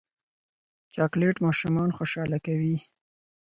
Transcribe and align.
چاکلېټ 0.93 1.35
ماشومان 1.45 1.89
خوشحاله 1.97 2.37
کوي. 2.45 2.75